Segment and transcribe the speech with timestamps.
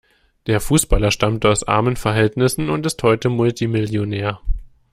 [0.47, 4.41] Der Fußballer stammte aus armen Verhältnissen und ist heute Multimillionär.